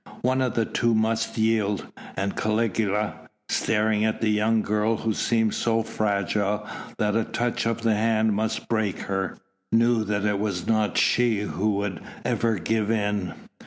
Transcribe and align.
One 0.23 0.41
of 0.41 0.55
the 0.55 0.65
two 0.65 0.95
must 0.95 1.37
yield, 1.37 1.85
and 2.15 2.35
Caligula, 2.35 3.29
staring 3.49 4.03
at 4.03 4.19
the 4.19 4.29
young 4.29 4.63
girl 4.63 4.95
who 4.97 5.13
seemed 5.13 5.53
so 5.53 5.83
fragile 5.83 6.65
that 6.97 7.15
a 7.15 7.23
touch 7.23 7.67
of 7.67 7.83
the 7.83 7.93
hand 7.93 8.33
must 8.33 8.67
break 8.67 8.97
her, 9.01 9.37
knew 9.71 10.03
that 10.05 10.25
it 10.25 10.39
was 10.39 10.65
not 10.65 10.97
she 10.97 11.41
who 11.41 11.75
would 11.75 12.01
ever 12.25 12.55
give 12.57 12.89
in. 12.89 13.35